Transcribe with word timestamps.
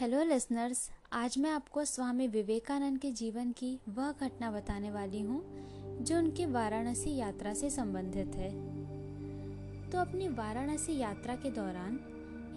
Hello 0.00 0.22
listeners 0.22 0.90
आज 1.12 1.38
मैं 1.38 1.50
आपको 1.50 1.84
स्वामी 1.84 2.26
विवेकानंद 2.28 2.98
के 2.98 3.10
जीवन 3.10 3.50
की 3.52 3.80
वह 3.88 4.12
घटना 4.12 4.50
बताने 4.50 4.90
वाली 4.90 5.20
हूँ, 5.20 5.40
जो 6.02 6.18
उनके 6.18 6.46
वाराणसी 6.46 7.14
यात्रा 7.16 7.54
से 7.54 7.70
संबंधित 7.70 8.36
है। 8.36 8.50
तो 9.90 9.98
अपनी 9.98 10.28
वाराणसी 10.28 10.98
यात्रा 10.98 11.34
के 11.34 11.50
दौरान, 11.50 11.98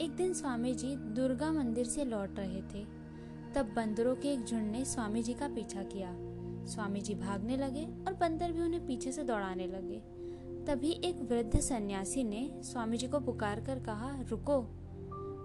एक 0.02 0.16
दिन 0.16 0.34
स्वामी 0.34 0.74
जी 0.74 0.96
दुर्गा 0.96 1.52
मंदिर 1.52 1.86
से 1.86 2.06
लौट 2.06 2.40
रहे 2.40 2.62
थे। 2.62 2.84
तब 3.56 3.74
बंदरों 3.76 4.16
के 4.16 4.34
एक 4.34 4.46
झुंड 4.46 4.72
ने 4.72 4.86
स्वामी 4.86 5.24
जी 5.24 5.34
का 5.34 5.48
पीछा 5.48 5.84
किया। 5.84 6.14
स्वामी 6.68 7.02
जी 7.02 7.16
भागने 7.16 7.58
लगे 7.58 7.86
और 8.08 8.14
बंदर 8.14 8.52
भी 8.52 8.62
उन्हें 8.62 8.86
पीछे 8.88 9.12
से 9.12 9.24
दौड़ाने 9.24 9.68
लगे। 9.68 10.00
तभी 10.66 10.92
एक 10.92 11.22
वृद्ध 11.22 11.60
सन्यासी 11.60 12.24
ने 12.24 12.50
स्वामी 12.64 12.98
जी 12.98 13.08
को 13.08 13.20
पुकार 13.20 13.62
कर 13.62 13.80
कहा, 13.80 14.16
रुको। 14.30 14.60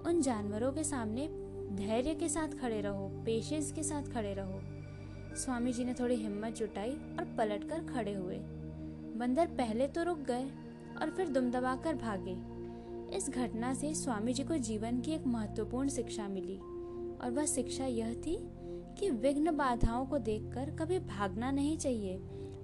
उन 0.07 0.21
जानवरों 0.23 0.73
के 0.73 0.85
सामने 0.85 1.46
धैर्य 1.77 2.15
के 2.15 2.29
साथ 2.29 2.49
खड़े 2.49 2.81
रहो 2.81 3.09
पेशेंस 3.25 3.73
के 3.73 3.83
साथ 3.83 4.03
खड़े 4.03 4.35
रहो। 4.35 4.61
स्वामी 5.37 5.73
जी 5.73 5.85
ने 5.85 5.95
थोड़ी 5.95 6.15
हिम्मत 6.15 6.55
जुटाई 6.55 6.91
और 6.91 7.35
पलट 7.39 7.69
कर 7.69 7.85
खड़े 7.85 8.15
हुए। 8.15 8.37
बंदर 9.17 9.47
पहले 9.47 9.87
तो 9.87 10.03
रुक 10.03 10.19
गए 10.19 10.45
और 11.03 11.11
फिर 11.11 11.29
दुम 11.29 11.51
दबाकर 11.51 11.95
भागे। 11.95 12.37
इस 13.17 13.31
घटना 13.31 13.75
से 13.75 13.95
स्वामी 13.95 14.33
जी 14.33 14.45
को 14.45 14.57
जीवन 14.57 15.01
की 15.01 15.13
एक 15.13 15.27
महत्वपूर्ण 15.27 15.89
शिक्षा 15.89 16.29
मिली 16.29 16.57
और 17.17 17.31
वह 17.31 17.47
शिक्षा 17.47 17.85
यह 17.85 18.15
थी 18.15 18.39
कि 18.99 19.11
विघ्न 19.11 19.57
बाधाओं 19.57 20.07
को 20.07 20.19
देखकर 20.19 20.71
कभी 20.71 20.99
भागना 20.99 21.51
नहीं 21.51 21.77
चाहिए, 21.79 22.17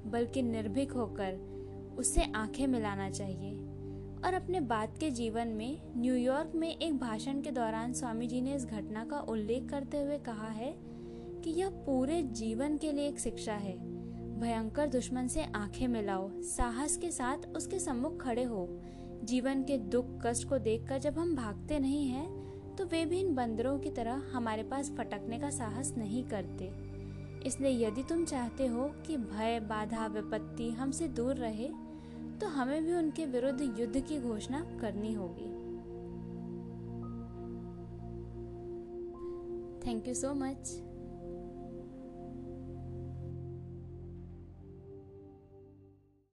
बल्कि 0.06 0.42
निर्भीक 0.42 0.92
होकर 0.92 1.94
उससे 1.98 2.22
आँखें 2.34 2.66
मिलाना 2.66 3.10
चाहिए। 3.10 3.54
और 4.24 4.34
अपने 4.34 4.60
बाद 4.60 4.96
के 4.98 5.10
जीवन 5.10 5.48
में 5.48 5.80
न्यूयॉर्क 5.96 6.52
में 6.54 6.68
एक 6.68 6.98
भाषण 6.98 7.40
के 7.40 7.50
दौरान 7.50 7.92
स्वामी 7.92 8.26
जी 8.26 8.40
ने 8.40 8.54
इस 8.54 8.66
घटना 8.66 9.04
का 9.04 9.20
उल्लेख 9.20 9.68
करते 9.70 10.00
हुए 10.00 10.18
कहा 10.18 10.48
है 10.48 10.74
कि 11.44 11.50
यह 11.50 11.68
पूरे 11.86 12.22
जीवन 12.22 12.76
के 12.78 12.92
लिए 12.92 13.08
एक 13.08 13.18
शिक्षा 13.20 13.54
है। 13.54 13.76
भयंकर 14.40 14.88
दुश्मन 14.88 15.26
से 15.28 15.44
आँखें 15.44 15.86
मिलाओ, 15.88 16.30
साहस 16.42 16.96
के 16.96 17.10
साथ 17.10 17.46
उसके 17.56 17.78
सम्मुख 17.78 18.22
खड़े 18.22 18.44
हो। 18.44 18.66
जीवन 19.24 19.62
के 19.62 19.78
दुख 19.78 20.06
कष्ट 20.26 20.48
को 20.48 20.58
देखकर 20.58 20.98
जब 20.98 21.18
हम 21.18 21.34
भागते 21.36 21.78
नहीं 21.78 22.06
हैं 22.06 22.74
तो 22.76 22.84
वे 22.86 23.04
भी 23.06 23.20
इन 23.20 23.34
बंदरों 23.34 23.78
की 23.78 23.90
तरह 23.90 24.22
हमारे 24.32 24.62
पास 24.62 24.90
फटकने 24.98 25.38
का 25.38 25.50
साहस 25.50 25.92
नहीं 25.98 26.24
करते। 26.24 26.70
इसलिए 27.46 27.86
यदि 27.86 28.02
तुम 28.02 28.24
चाहते 28.24 28.66
हो 28.66 28.84
कि 29.06 29.16
भय, 29.16 29.60
बाधा, 29.60 30.06
विपत्ति 30.06 30.70
हमसे 30.70 31.08
दूर 31.08 31.34
रहे 31.34 31.68
तो 32.42 32.48
हमें 32.48 32.84
भी 32.84 32.94
उनके 32.94 33.24
विरुद्ध 33.26 33.60
युद्ध 33.80 34.00
की 34.00 34.18
घोषणा 34.20 34.60
करनी 34.80 35.12
होगी। 35.14 35.44
Thank 39.86 40.08
you 40.08 40.14
so 40.14 40.32
much 40.34 40.70